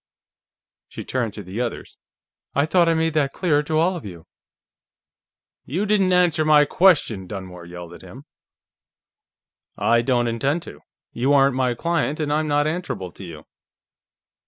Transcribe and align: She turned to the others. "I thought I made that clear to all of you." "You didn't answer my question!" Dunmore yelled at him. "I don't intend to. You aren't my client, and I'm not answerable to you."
She 0.89 1.03
turned 1.03 1.33
to 1.33 1.43
the 1.43 1.61
others. 1.61 1.95
"I 2.55 2.65
thought 2.65 2.89
I 2.89 2.95
made 2.95 3.13
that 3.13 3.33
clear 3.33 3.61
to 3.61 3.77
all 3.77 3.95
of 3.95 4.03
you." 4.03 4.25
"You 5.63 5.85
didn't 5.85 6.11
answer 6.11 6.43
my 6.43 6.65
question!" 6.65 7.27
Dunmore 7.27 7.65
yelled 7.65 7.93
at 7.93 8.01
him. 8.01 8.25
"I 9.77 10.01
don't 10.01 10.25
intend 10.27 10.63
to. 10.63 10.79
You 11.13 11.33
aren't 11.33 11.53
my 11.53 11.75
client, 11.75 12.19
and 12.19 12.33
I'm 12.33 12.47
not 12.47 12.65
answerable 12.65 13.11
to 13.11 13.23
you." 13.23 13.45